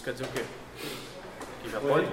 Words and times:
Isso 0.00 0.04
quer 0.06 0.12
dizer 0.12 0.24
o 0.24 0.28
quê? 0.28 0.42
Que 1.62 1.70
já 1.70 1.78
pode? 1.78 2.08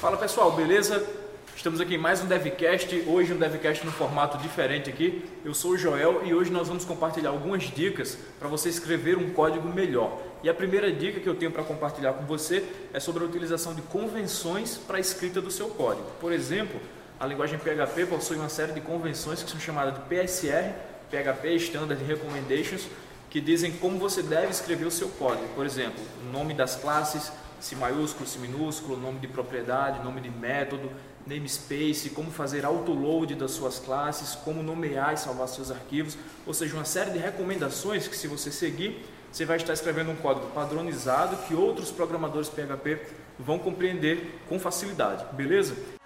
Fala 0.00 0.16
pessoal, 0.16 0.52
beleza? 0.52 1.06
Estamos 1.54 1.78
aqui 1.78 1.96
em 1.96 1.98
mais 1.98 2.22
um 2.22 2.26
DevCast, 2.26 3.04
hoje 3.06 3.34
um 3.34 3.36
DevCast 3.36 3.84
no 3.84 3.92
formato 3.92 4.38
diferente 4.38 4.88
aqui. 4.88 5.28
Eu 5.44 5.52
sou 5.52 5.72
o 5.72 5.76
Joel 5.76 6.22
e 6.24 6.32
hoje 6.32 6.50
nós 6.50 6.68
vamos 6.68 6.86
compartilhar 6.86 7.28
algumas 7.28 7.64
dicas 7.64 8.16
para 8.38 8.48
você 8.48 8.70
escrever 8.70 9.18
um 9.18 9.28
código 9.34 9.68
melhor. 9.68 10.18
E 10.42 10.48
a 10.48 10.54
primeira 10.54 10.90
dica 10.90 11.20
que 11.20 11.28
eu 11.28 11.34
tenho 11.34 11.50
para 11.50 11.62
compartilhar 11.62 12.14
com 12.14 12.24
você 12.24 12.64
é 12.94 12.98
sobre 12.98 13.22
a 13.22 13.26
utilização 13.26 13.74
de 13.74 13.82
convenções 13.82 14.78
para 14.78 14.96
a 14.96 15.00
escrita 15.00 15.38
do 15.38 15.50
seu 15.50 15.68
código. 15.68 16.06
Por 16.18 16.32
exemplo, 16.32 16.80
a 17.20 17.26
linguagem 17.26 17.58
PHP 17.58 18.06
possui 18.06 18.38
uma 18.38 18.48
série 18.48 18.72
de 18.72 18.80
convenções 18.80 19.42
que 19.42 19.50
são 19.50 19.60
chamadas 19.60 19.92
de 19.92 20.00
PSR, 20.08 20.72
PHP 21.10 21.56
Standard 21.56 22.02
Recommendations, 22.02 22.88
que 23.30 23.40
dizem 23.40 23.72
como 23.72 23.98
você 23.98 24.22
deve 24.22 24.48
escrever 24.48 24.86
o 24.86 24.90
seu 24.90 25.08
código. 25.08 25.48
Por 25.54 25.66
exemplo, 25.66 26.02
o 26.26 26.32
nome 26.32 26.54
das 26.54 26.76
classes, 26.76 27.30
se 27.60 27.74
maiúsculo, 27.76 28.26
se 28.26 28.38
minúsculo, 28.38 28.96
nome 28.96 29.18
de 29.18 29.28
propriedade, 29.28 30.02
nome 30.02 30.20
de 30.20 30.30
método, 30.30 30.90
namespace, 31.26 32.10
como 32.10 32.30
fazer 32.30 32.64
autoload 32.64 33.34
das 33.34 33.50
suas 33.50 33.78
classes, 33.78 34.34
como 34.34 34.62
nomear 34.62 35.14
e 35.14 35.18
salvar 35.18 35.48
seus 35.48 35.70
arquivos, 35.70 36.16
ou 36.46 36.54
seja, 36.54 36.74
uma 36.74 36.84
série 36.84 37.10
de 37.10 37.18
recomendações 37.18 38.08
que 38.08 38.16
se 38.16 38.26
você 38.26 38.50
seguir, 38.50 39.04
você 39.30 39.44
vai 39.44 39.58
estar 39.58 39.74
escrevendo 39.74 40.10
um 40.10 40.16
código 40.16 40.46
padronizado 40.54 41.36
que 41.46 41.54
outros 41.54 41.90
programadores 41.90 42.48
PHP 42.48 42.98
vão 43.38 43.58
compreender 43.58 44.40
com 44.48 44.58
facilidade, 44.58 45.26
beleza? 45.34 45.97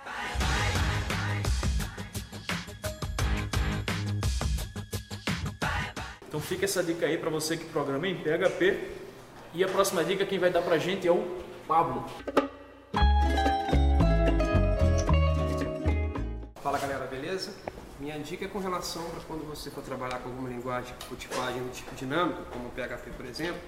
Então 6.33 6.41
fica 6.41 6.65
essa 6.65 6.83
dica 6.83 7.05
aí 7.05 7.19
para 7.19 7.29
você 7.29 7.59
que 7.59 7.67
programa 7.67 8.09
em 8.09 8.15
PHP. 8.15 8.89
E 9.53 9.63
a 9.63 9.69
próxima 9.69 10.03
dica 10.03 10.25
quem 10.25 10.39
vai 10.39 10.49
dar 10.49 10.63
para 10.63 10.77
a 10.77 10.79
gente 10.79 11.07
é 11.07 11.13
o 11.13 11.23
Pablo. 11.69 12.07
Fala 16.63 16.79
galera, 16.79 17.05
beleza? 17.05 17.53
Minha 18.01 18.19
dica 18.19 18.47
é 18.47 18.49
com 18.49 18.61
relação 18.61 19.05
para 19.11 19.21
quando 19.29 19.47
você 19.47 19.71
for 19.71 19.85
trabalhar 19.85 20.21
com 20.21 20.31
alguma 20.31 20.49
linguagem 20.49 20.95
com 21.07 21.15
tipagem 21.17 21.63
do 21.63 21.71
tipo 21.71 21.95
dinâmico, 21.95 22.41
como 22.51 22.71
PHP 22.71 23.11
por 23.15 23.27
exemplo, 23.27 23.61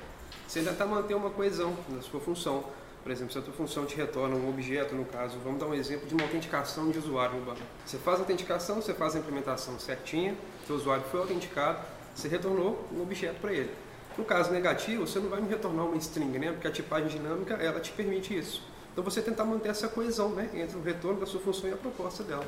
você 0.48 0.60
ainda 0.60 0.70
está 0.70 0.86
mantendo 0.86 1.18
uma 1.18 1.28
coesão 1.28 1.76
na 1.90 2.00
sua 2.00 2.18
função. 2.18 2.64
Por 3.02 3.12
exemplo, 3.12 3.30
se 3.30 3.38
a 3.38 3.42
tua 3.42 3.52
função 3.52 3.84
te 3.84 3.94
retorna 3.94 4.36
um 4.36 4.48
objeto, 4.48 4.94
no 4.94 5.04
caso, 5.04 5.36
vamos 5.44 5.60
dar 5.60 5.66
um 5.66 5.74
exemplo 5.74 6.06
de 6.06 6.14
uma 6.14 6.22
autenticação 6.22 6.90
de 6.90 6.98
usuário 6.98 7.38
no 7.38 7.44
banco. 7.44 7.60
Você 7.84 7.98
faz 7.98 8.16
a 8.16 8.22
autenticação, 8.22 8.76
você 8.76 8.94
faz 8.94 9.14
a 9.14 9.18
implementação 9.18 9.78
certinha, 9.78 10.34
seu 10.66 10.76
usuário 10.76 11.04
foi 11.10 11.20
autenticado, 11.20 11.84
você 12.14 12.28
retornou 12.28 12.86
um 12.92 13.02
objeto 13.02 13.40
para 13.40 13.52
ele. 13.52 13.70
No 14.16 14.24
caso 14.24 14.52
negativo, 14.52 15.06
você 15.06 15.18
não 15.18 15.28
vai 15.28 15.40
me 15.40 15.48
retornar 15.48 15.86
uma 15.86 15.96
string, 15.96 16.38
né? 16.38 16.52
Porque 16.52 16.68
a 16.68 16.70
tipagem 16.70 17.08
dinâmica, 17.08 17.54
ela 17.54 17.80
te 17.80 17.90
permite 17.92 18.36
isso. 18.36 18.62
Então 18.92 19.02
você 19.02 19.20
tentar 19.20 19.44
manter 19.44 19.70
essa 19.70 19.88
coesão, 19.88 20.28
né? 20.30 20.48
Entre 20.54 20.76
o 20.78 20.82
retorno 20.82 21.18
da 21.18 21.26
sua 21.26 21.40
função 21.40 21.68
e 21.68 21.72
a 21.72 21.76
proposta 21.76 22.22
dela. 22.22 22.46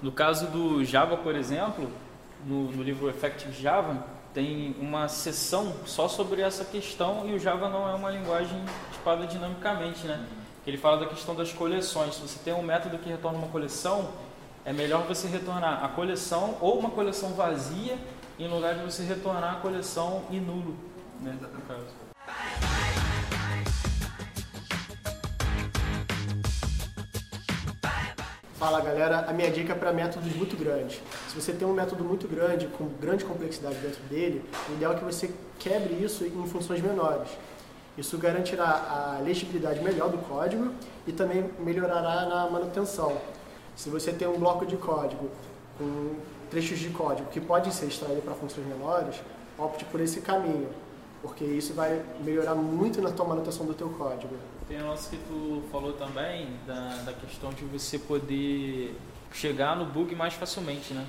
No 0.00 0.12
caso 0.12 0.46
do 0.46 0.84
Java, 0.84 1.16
por 1.16 1.34
exemplo, 1.34 1.90
no, 2.46 2.70
no 2.70 2.82
livro 2.82 3.10
Effective 3.10 3.52
Java, 3.60 4.06
tem 4.32 4.76
uma 4.78 5.08
seção 5.08 5.74
só 5.84 6.06
sobre 6.06 6.42
essa 6.42 6.64
questão 6.64 7.28
e 7.28 7.34
o 7.34 7.38
Java 7.40 7.68
não 7.68 7.88
é 7.88 7.94
uma 7.94 8.10
linguagem 8.10 8.64
tipada 8.92 9.26
dinamicamente, 9.26 10.06
né? 10.06 10.24
Ele 10.64 10.76
fala 10.76 10.98
da 10.98 11.06
questão 11.06 11.34
das 11.34 11.52
coleções. 11.52 12.14
Se 12.14 12.20
você 12.20 12.38
tem 12.44 12.54
um 12.54 12.62
método 12.62 12.96
que 12.98 13.08
retorna 13.08 13.38
uma 13.38 13.48
coleção, 13.48 14.10
é 14.64 14.72
melhor 14.72 15.06
você 15.06 15.26
retornar 15.26 15.84
a 15.84 15.88
coleção 15.88 16.56
ou 16.60 16.78
uma 16.78 16.90
coleção 16.90 17.30
vazia 17.30 17.96
em 18.38 18.46
lugar 18.46 18.74
de 18.74 18.84
você 18.84 19.02
retornar 19.02 19.54
a 19.54 19.60
coleção 19.60 20.22
e 20.30 20.38
nulo, 20.38 20.76
né, 21.20 21.36
no 21.40 21.60
caso. 21.62 21.86
Fala 28.58 28.82
galera, 28.82 29.24
a 29.26 29.32
minha 29.32 29.50
dica 29.50 29.72
é 29.72 29.76
para 29.76 29.90
métodos 29.90 30.34
muito 30.36 30.54
grandes. 30.54 31.00
Se 31.28 31.34
você 31.34 31.52
tem 31.52 31.66
um 31.66 31.72
método 31.72 32.04
muito 32.04 32.28
grande, 32.28 32.66
com 32.66 32.86
grande 33.00 33.24
complexidade 33.24 33.76
dentro 33.76 34.02
dele, 34.02 34.44
o 34.68 34.74
ideal 34.74 34.92
é 34.92 34.96
que 34.96 35.04
você 35.04 35.32
quebre 35.58 35.94
isso 35.94 36.26
em 36.26 36.46
funções 36.46 36.82
menores. 36.82 37.30
Isso 37.96 38.18
garantirá 38.18 38.66
a 38.66 39.20
legibilidade 39.22 39.80
melhor 39.80 40.10
do 40.10 40.18
código 40.18 40.74
e 41.06 41.12
também 41.12 41.50
melhorará 41.58 42.26
na 42.26 42.50
manutenção. 42.50 43.16
Se 43.80 43.88
você 43.88 44.12
tem 44.12 44.28
um 44.28 44.38
bloco 44.38 44.66
de 44.66 44.76
código 44.76 45.30
com 45.78 46.14
trechos 46.50 46.78
de 46.78 46.90
código 46.90 47.30
que 47.30 47.40
podem 47.40 47.72
ser 47.72 47.86
extraídos 47.86 48.22
para 48.22 48.34
funções 48.34 48.66
menores, 48.66 49.16
opte 49.56 49.86
por 49.86 50.02
esse 50.02 50.20
caminho, 50.20 50.68
porque 51.22 51.44
isso 51.44 51.72
vai 51.72 52.04
melhorar 52.22 52.54
muito 52.54 53.00
na 53.00 53.10
tua 53.10 53.24
manutenção 53.24 53.64
do 53.64 53.72
teu 53.72 53.88
código. 53.88 54.36
Tem 54.68 54.82
um 54.82 54.88
lance 54.90 55.08
que 55.08 55.16
tu 55.26 55.62
falou 55.72 55.94
também 55.94 56.48
da, 56.66 57.04
da 57.06 57.14
questão 57.14 57.54
de 57.54 57.64
você 57.64 57.98
poder 57.98 58.94
chegar 59.32 59.74
no 59.74 59.86
bug 59.86 60.14
mais 60.14 60.34
facilmente, 60.34 60.92
né? 60.92 61.06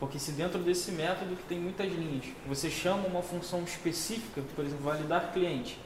Porque 0.00 0.18
se 0.18 0.32
dentro 0.32 0.60
desse 0.60 0.92
método 0.92 1.36
que 1.36 1.44
tem 1.44 1.60
muitas 1.60 1.92
linhas, 1.92 2.24
você 2.48 2.70
chama 2.70 3.06
uma 3.06 3.20
função 3.20 3.62
específica, 3.64 4.40
por 4.56 4.64
exemplo, 4.64 4.82
validar 4.82 5.30
cliente, 5.30 5.78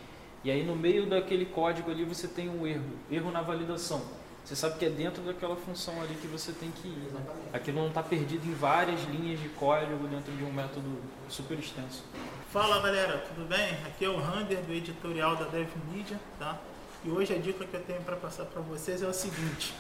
e 0.44 0.53
aí 0.53 0.65
no 0.65 0.77
meio 0.77 1.04
daquele 1.04 1.47
código 1.47 1.91
ali 1.91 2.04
você 2.04 2.28
tem 2.28 2.48
um 2.48 2.65
erro, 2.65 2.93
erro 3.10 3.32
na 3.32 3.43
validação. 3.43 4.00
Você 4.48 4.56
sabe 4.56 4.78
que 4.78 4.86
é 4.86 4.88
dentro 4.88 5.22
daquela 5.25 5.54
função 5.56 6.00
ali 6.00 6.14
que 6.14 6.26
você 6.26 6.53
tem 6.53 6.70
que 6.70 6.88
ir. 6.88 7.12
Né? 7.12 7.20
Aquilo 7.53 7.81
não 7.81 7.88
está 7.88 8.03
perdido 8.03 8.47
em 8.47 8.54
várias 8.54 8.98
linhas 9.03 9.38
de 9.38 9.50
código 9.50 10.09
dentro 10.09 10.32
de 10.32 10.42
um 10.42 10.50
método 10.50 11.03
super 11.28 11.59
extenso. 11.59 12.03
Fala 12.50 12.81
galera, 12.81 13.19
tudo 13.28 13.47
bem? 13.47 13.75
Aqui 13.86 14.06
é 14.06 14.09
o 14.09 14.16
Rander 14.16 14.62
do 14.62 14.72
editorial 14.72 15.36
da 15.36 15.44
DevMedia, 15.44 16.19
tá? 16.38 16.56
E 17.04 17.10
hoje 17.10 17.34
a 17.34 17.38
dica 17.38 17.62
que 17.66 17.76
eu 17.76 17.82
tenho 17.82 18.00
para 18.00 18.16
passar 18.16 18.47
para 18.47 18.62
vocês 18.62 19.03
é 19.03 19.06
o 19.06 19.12
seguinte: 19.12 19.75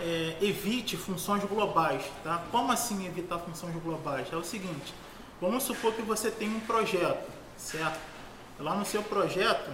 é, 0.00 0.36
evite 0.42 0.96
funções 0.96 1.44
globais, 1.44 2.02
tá? 2.24 2.42
Como 2.50 2.72
assim 2.72 3.06
evitar 3.06 3.38
funções 3.38 3.80
globais? 3.84 4.26
É 4.32 4.36
o 4.36 4.42
seguinte: 4.42 4.92
vamos 5.40 5.62
supor 5.62 5.94
que 5.94 6.02
você 6.02 6.28
tem 6.28 6.48
um 6.48 6.58
projeto, 6.58 7.30
certo? 7.56 8.00
Lá 8.58 8.74
no 8.74 8.84
seu 8.84 9.04
projeto 9.04 9.70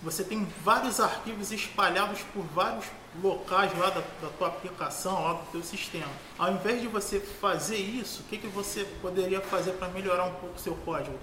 você 0.00 0.22
tem 0.22 0.46
vários 0.62 1.00
arquivos 1.00 1.50
espalhados 1.50 2.20
por 2.32 2.44
vários 2.54 2.84
locais 3.22 3.76
lá 3.76 3.90
da, 3.90 4.00
da 4.00 4.28
tua 4.36 4.48
aplicação, 4.48 5.22
lá 5.24 5.32
do 5.34 5.50
teu 5.50 5.62
sistema. 5.62 6.10
Ao 6.38 6.52
invés 6.52 6.80
de 6.80 6.88
você 6.88 7.20
fazer 7.20 7.76
isso, 7.76 8.22
o 8.22 8.24
que, 8.24 8.38
que 8.38 8.46
você 8.46 8.84
poderia 9.00 9.40
fazer 9.40 9.72
para 9.72 9.88
melhorar 9.88 10.24
um 10.24 10.34
pouco 10.34 10.56
o 10.56 10.58
seu 10.58 10.74
código? 10.76 11.18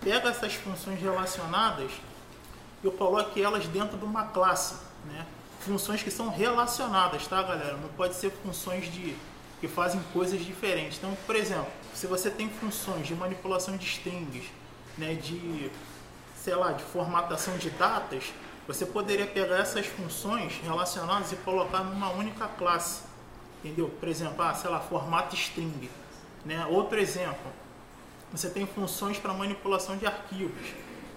Pega 0.00 0.28
essas 0.28 0.54
funções 0.54 1.00
relacionadas 1.00 1.90
e 2.82 2.90
coloque 2.90 3.42
elas 3.42 3.66
dentro 3.66 3.98
de 3.98 4.04
uma 4.04 4.24
classe, 4.24 4.74
né? 5.06 5.26
Funções 5.60 6.02
que 6.02 6.10
são 6.10 6.30
relacionadas, 6.30 7.26
tá, 7.26 7.42
galera? 7.42 7.76
Não 7.76 7.88
pode 7.90 8.14
ser 8.14 8.30
funções 8.42 8.90
de 8.90 9.14
que 9.60 9.68
fazem 9.68 10.00
coisas 10.12 10.42
diferentes. 10.42 10.96
Então, 10.96 11.14
por 11.26 11.36
exemplo, 11.36 11.70
se 11.94 12.06
você 12.06 12.30
tem 12.30 12.48
funções 12.48 13.06
de 13.06 13.14
manipulação 13.14 13.76
de 13.76 13.84
strings, 13.84 14.46
né, 14.96 15.14
de 15.14 15.70
sei 16.42 16.54
lá, 16.54 16.72
de 16.72 16.82
formatação 16.84 17.56
de 17.58 17.70
datas, 17.70 18.32
você 18.66 18.86
poderia 18.86 19.26
pegar 19.26 19.58
essas 19.58 19.86
funções 19.86 20.60
relacionadas 20.62 21.32
e 21.32 21.36
colocar 21.36 21.82
numa 21.82 22.10
única 22.10 22.46
classe. 22.46 23.02
Entendeu? 23.62 23.88
Por 23.88 24.08
exemplo, 24.08 24.42
ah, 24.42 24.54
sei 24.54 24.70
lá, 24.70 24.80
formato 24.80 25.34
string. 25.34 25.90
Né? 26.44 26.64
Outro 26.66 26.98
exemplo, 26.98 27.52
você 28.32 28.48
tem 28.48 28.66
funções 28.66 29.18
para 29.18 29.32
manipulação 29.32 29.96
de 29.96 30.06
arquivos. 30.06 30.68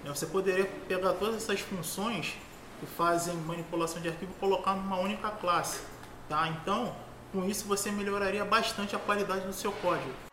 Né? 0.03 0.13
Você 0.13 0.25
poderia 0.25 0.65
pegar 0.87 1.13
todas 1.13 1.37
essas 1.37 1.61
funções 1.61 2.35
que 2.79 2.85
fazem 2.85 3.35
manipulação 3.35 4.01
de 4.01 4.09
arquivo 4.09 4.31
e 4.35 4.39
colocar 4.39 4.73
numa 4.73 4.97
única 4.97 5.29
classe. 5.29 5.81
Tá? 6.27 6.47
Então, 6.47 6.93
com 7.31 7.45
isso 7.45 7.65
você 7.65 7.91
melhoraria 7.91 8.43
bastante 8.43 8.95
a 8.95 8.99
qualidade 8.99 9.45
do 9.45 9.53
seu 9.53 9.71
código. 9.71 10.32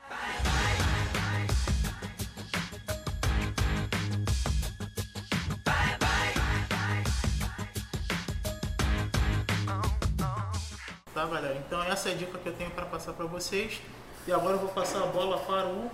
Galera? 11.30 11.56
Então 11.66 11.82
essa 11.84 12.08
é 12.08 12.12
a 12.12 12.14
dica 12.14 12.38
que 12.38 12.46
eu 12.46 12.52
tenho 12.52 12.70
para 12.70 12.86
passar 12.86 13.12
para 13.12 13.26
vocês. 13.26 13.80
E 14.26 14.32
agora 14.32 14.54
eu 14.54 14.58
vou 14.58 14.68
passar 14.68 15.02
a 15.02 15.06
bola 15.06 15.38
para 15.38 15.66
o 15.66 15.90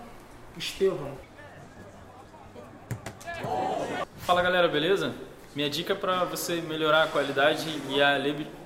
Estevão. 0.56 1.12
Fala 4.18 4.42
galera, 4.42 4.66
beleza? 4.66 5.14
Minha 5.54 5.70
dica 5.70 5.94
para 5.94 6.24
você 6.24 6.56
melhorar 6.56 7.04
a 7.04 7.06
qualidade 7.06 7.80
e 7.88 8.02
a 8.02 8.16
legibilidade. 8.16 8.58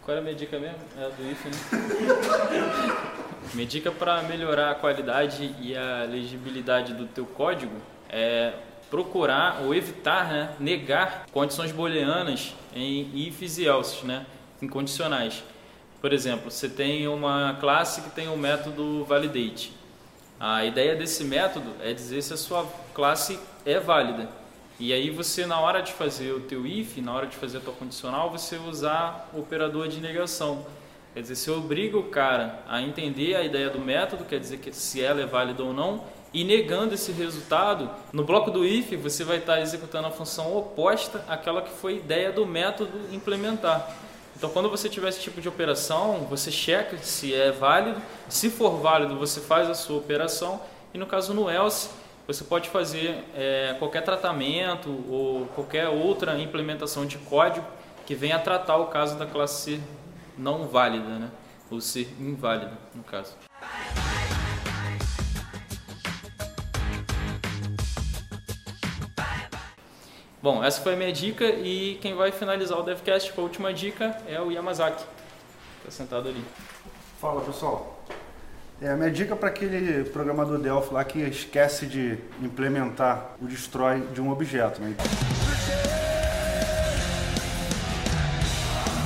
Qual 0.00 0.16
era 0.16 0.20
a 0.20 0.22
minha 0.22 0.34
dica 0.34 0.58
mesmo? 0.58 0.78
É 0.98 1.04
a 1.04 1.08
do 1.08 1.30
IF, 1.30 1.48
né? 1.48 1.54
Minha 3.54 3.66
dica 3.66 3.90
para 3.90 4.22
melhorar 4.22 4.70
a 4.70 4.74
qualidade 4.74 5.54
e 5.60 5.76
a 5.76 6.04
legibilidade 6.04 6.94
do 6.94 7.06
teu 7.06 7.26
código 7.26 7.76
é 8.08 8.54
procurar 8.92 9.62
ou 9.62 9.74
evitar 9.74 10.28
né, 10.28 10.54
negar 10.60 11.24
condições 11.32 11.72
booleanas 11.72 12.54
em 12.74 13.10
ifs 13.14 13.56
e 13.56 13.64
else, 13.64 14.04
né, 14.04 14.26
em 14.60 14.68
condicionais. 14.68 15.42
Por 15.98 16.12
exemplo, 16.12 16.50
você 16.50 16.68
tem 16.68 17.08
uma 17.08 17.56
classe 17.58 18.02
que 18.02 18.10
tem 18.10 18.28
o 18.28 18.32
um 18.32 18.36
método 18.36 19.02
validate. 19.06 19.72
A 20.38 20.66
ideia 20.66 20.94
desse 20.94 21.24
método 21.24 21.70
é 21.80 21.94
dizer 21.94 22.20
se 22.20 22.34
a 22.34 22.36
sua 22.36 22.66
classe 22.92 23.38
é 23.64 23.80
válida. 23.80 24.28
E 24.78 24.92
aí 24.92 25.08
você, 25.08 25.46
na 25.46 25.58
hora 25.58 25.80
de 25.80 25.92
fazer 25.92 26.32
o 26.32 26.40
teu 26.40 26.66
if, 26.66 26.98
na 26.98 27.14
hora 27.14 27.26
de 27.26 27.36
fazer 27.36 27.58
a 27.58 27.60
tua 27.62 27.72
condicional, 27.72 28.30
você 28.30 28.56
usar 28.56 29.30
o 29.32 29.40
operador 29.40 29.88
de 29.88 30.00
negação. 30.00 30.66
Quer 31.14 31.22
dizer, 31.22 31.36
você 31.36 31.50
obriga 31.50 31.96
o 31.96 32.10
cara 32.10 32.62
a 32.68 32.82
entender 32.82 33.36
a 33.36 33.42
ideia 33.42 33.70
do 33.70 33.78
método, 33.78 34.26
quer 34.26 34.38
dizer 34.38 34.58
que 34.58 34.70
se 34.70 35.00
ela 35.00 35.22
é 35.22 35.26
válida 35.26 35.62
ou 35.62 35.72
não, 35.72 36.04
e 36.32 36.44
negando 36.44 36.94
esse 36.94 37.12
resultado, 37.12 37.90
no 38.12 38.24
bloco 38.24 38.50
do 38.50 38.64
if 38.64 38.94
você 38.96 39.22
vai 39.24 39.38
estar 39.38 39.60
executando 39.60 40.08
a 40.08 40.10
função 40.10 40.56
oposta 40.56 41.24
àquela 41.28 41.62
que 41.62 41.70
foi 41.70 41.96
ideia 41.96 42.32
do 42.32 42.46
método 42.46 42.92
implementar. 43.12 43.94
Então, 44.36 44.48
quando 44.50 44.70
você 44.70 44.88
tiver 44.88 45.08
esse 45.08 45.20
tipo 45.20 45.40
de 45.40 45.48
operação, 45.48 46.26
você 46.28 46.50
checa 46.50 46.96
se 46.98 47.34
é 47.34 47.52
válido. 47.52 48.00
Se 48.28 48.50
for 48.50 48.78
válido, 48.78 49.16
você 49.16 49.40
faz 49.40 49.68
a 49.68 49.74
sua 49.74 49.98
operação. 49.98 50.60
E 50.92 50.98
no 50.98 51.06
caso 51.06 51.34
no 51.34 51.50
else, 51.50 51.90
você 52.26 52.42
pode 52.42 52.68
fazer 52.70 53.22
é, 53.36 53.76
qualquer 53.78 54.02
tratamento 54.02 54.88
ou 55.08 55.46
qualquer 55.54 55.88
outra 55.88 56.38
implementação 56.40 57.06
de 57.06 57.18
código 57.18 57.66
que 58.06 58.14
venha 58.14 58.38
tratar 58.38 58.78
o 58.78 58.86
caso 58.86 59.16
da 59.16 59.26
classe 59.26 59.80
não 60.36 60.66
válida, 60.66 61.18
né? 61.18 61.30
ou 61.70 61.80
ser 61.80 62.08
inválida, 62.20 62.72
no 62.94 63.02
caso. 63.02 63.34
Bom, 70.42 70.64
essa 70.64 70.80
foi 70.80 70.94
a 70.94 70.96
minha 70.96 71.12
dica 71.12 71.44
e 71.44 71.96
quem 72.02 72.16
vai 72.16 72.32
finalizar 72.32 72.76
o 72.76 72.82
DevCast 72.82 73.32
com 73.32 73.42
a 73.42 73.44
última 73.44 73.72
dica 73.72 74.16
é 74.26 74.40
o 74.40 74.50
Yamazaki. 74.50 75.04
Está 75.78 75.90
sentado 75.92 76.28
ali. 76.28 76.44
Fala 77.20 77.40
pessoal. 77.42 78.04
É, 78.80 78.90
a 78.90 78.96
minha 78.96 79.08
dica 79.08 79.36
para 79.36 79.50
aquele 79.50 80.02
programador 80.02 80.58
Delphi 80.58 80.92
lá 80.92 81.04
que 81.04 81.20
esquece 81.20 81.86
de 81.86 82.18
implementar 82.42 83.36
o 83.40 83.46
destroy 83.46 84.00
de 84.12 84.20
um 84.20 84.32
objeto. 84.32 84.82
Né? 84.82 84.96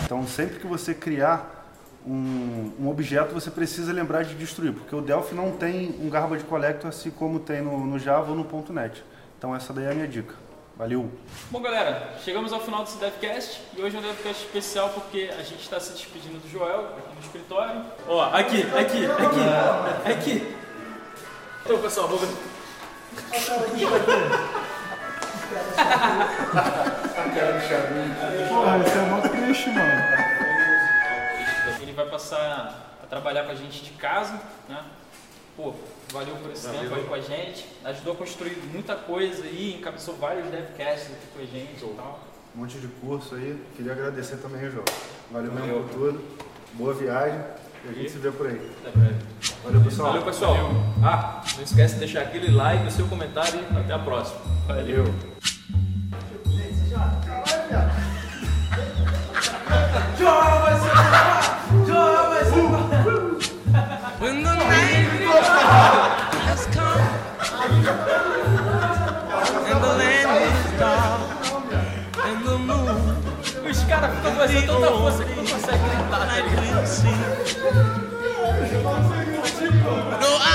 Então 0.07 0.27
sempre 0.27 0.59
que 0.59 0.67
você 0.67 0.95
criar 0.95 1.71
um, 2.07 2.73
um, 2.81 2.89
objeto 2.89 3.35
você 3.35 3.51
precisa 3.51 3.93
lembrar 3.93 4.23
de 4.23 4.35
destruir, 4.37 4.73
porque 4.73 4.97
o 4.97 5.03
Delphi 5.03 5.35
não 5.35 5.53
tem 5.53 5.97
um 6.01 6.09
garbage 6.09 6.45
collector 6.45 6.89
assim 6.89 7.11
como 7.11 7.39
tem 7.41 7.61
no, 7.61 7.85
no 7.85 7.99
Java 7.99 8.31
ou 8.31 8.37
no 8.37 8.73
.NET. 8.73 9.05
Então 9.37 9.55
essa 9.55 9.75
daí 9.75 9.85
é 9.85 9.91
a 9.91 9.95
minha 9.95 10.09
dica. 10.09 10.46
Valeu! 10.77 11.11
Bom, 11.51 11.63
galera, 11.63 12.19
chegamos 12.23 12.53
ao 12.53 12.61
final 12.61 12.85
desse 12.85 12.99
DevCast 12.99 13.63
e 13.75 13.81
hoje 13.81 13.97
é 13.97 13.99
um 13.99 14.03
DevCast 14.03 14.45
especial 14.45 14.91
porque 14.91 15.31
a 15.33 15.43
gente 15.43 15.63
está 15.63 15.81
se 15.81 15.93
despedindo 15.93 16.39
do 16.39 16.47
Joel 16.51 16.99
aqui 16.99 17.15
no 17.15 17.21
escritório. 17.23 17.83
Ó, 18.07 18.23
aqui, 18.23 18.61
aqui, 18.61 19.07
aqui, 19.07 19.41
aqui. 20.13 20.57
Então, 21.65 21.81
pessoal, 21.81 22.09
vou 22.09 22.19
ver. 22.19 22.29
A 27.17 27.31
cara 27.35 27.53
do 27.53 27.61
Chavinho. 27.67 28.15
Porra, 28.47 28.79
esse 28.85 28.99
é 28.99 29.01
mó 29.01 29.21
triste, 29.23 29.71
mano. 29.71 30.03
Ele 31.81 31.93
vai 31.93 32.05
passar 32.11 32.99
a 33.03 33.07
trabalhar 33.07 33.45
com 33.45 33.53
a 33.53 33.55
gente 33.55 33.83
de 33.83 33.93
casa, 33.93 34.39
né? 34.69 34.85
Pô, 35.57 35.73
valeu 36.13 36.37
por 36.37 36.51
esse 36.51 36.67
valeu. 36.67 36.83
tempo 36.83 36.95
aí 36.95 37.05
com 37.05 37.15
a 37.15 37.21
gente. 37.21 37.67
Ajudou 37.85 38.13
a 38.13 38.17
construir 38.17 38.57
muita 38.73 38.95
coisa 38.95 39.43
aí, 39.45 39.77
encabeçou 39.79 40.15
vários 40.17 40.49
devcasts 40.51 41.11
aqui 41.13 41.27
com 41.35 41.43
a 41.43 41.47
gente 41.47 41.83
e 41.83 41.95
tal. 41.97 42.21
Um 42.55 42.61
monte 42.61 42.79
de 42.79 42.89
curso 42.89 43.35
aí. 43.35 43.59
Queria 43.75 43.93
agradecer 43.93 44.37
também, 44.37 44.71
João. 44.71 44.85
Valeu, 45.31 45.51
valeu. 45.51 45.67
mesmo 45.67 45.89
por 45.89 45.95
tudo. 45.95 46.25
Boa 46.75 46.93
viagem. 46.93 47.41
E 47.85 47.89
a 47.89 47.93
gente 47.93 48.07
e? 48.07 48.11
se 48.11 48.19
vê 48.19 48.31
por 48.31 48.47
aí. 48.47 48.73
Até 48.81 48.99
breve. 48.99 49.25
Valeu, 49.65 49.81
pessoal. 49.83 50.09
Valeu, 50.09 50.25
pessoal. 50.25 50.55
Valeu. 50.55 50.83
Ah, 51.03 51.43
não 51.57 51.63
esquece 51.63 51.95
de 51.95 52.01
deixar 52.01 52.23
aquele 52.23 52.51
like, 52.51 52.87
o 52.87 52.91
seu 52.91 53.07
comentário 53.07 53.61
e 53.61 53.79
até 53.79 53.93
a 53.95 53.99
próxima. 53.99 54.41
Valeu. 54.67 55.36
Fazendo 74.47 74.67
tanta 74.67 74.93
força 74.93 75.25
que 75.25 75.35
não 75.35 75.45
conseguem 75.45 75.89
gritar. 75.89 76.27
No, 80.21 80.46